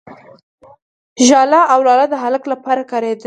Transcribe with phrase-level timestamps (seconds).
[1.27, 3.19] ،ژاله او لاله د هلک لپاره کارېدلي دي.